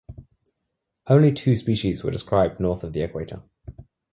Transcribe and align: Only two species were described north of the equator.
Only 1.05 1.31
two 1.31 1.55
species 1.55 2.03
were 2.03 2.09
described 2.09 2.59
north 2.59 2.83
of 2.83 2.91
the 2.93 3.01
equator. 3.03 3.43